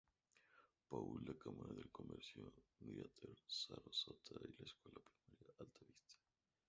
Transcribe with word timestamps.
Paul, 0.89 1.19
la 1.27 1.35
Cámara 1.43 1.75
de 1.75 1.87
Comercio 1.91 2.51
Greater 2.79 3.37
Sarasota 3.45 4.33
y 4.49 4.57
la 4.57 4.65
Escuela 4.65 4.99
Primaria 5.05 5.53
Alta 5.59 5.85
Vista. 5.85 6.17